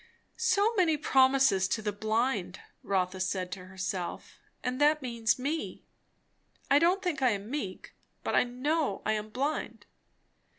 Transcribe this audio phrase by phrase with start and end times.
[0.39, 5.83] So many promises to the blind, Rotha said to herself; and that means me.
[6.71, 7.93] I don't think I am meek,
[8.23, 9.85] but I know I am blind.